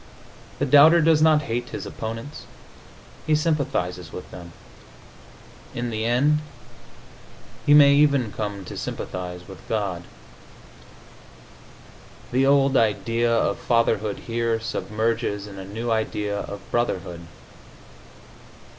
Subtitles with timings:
[0.57, 2.47] The doubter does not hate his opponents;
[3.27, 4.51] he sympathizes with them.
[5.75, 6.39] In the end,
[7.67, 10.01] he may even come to sympathize with God....
[12.31, 17.27] The old idea of fatherhood here submerges in a new idea of brotherhood.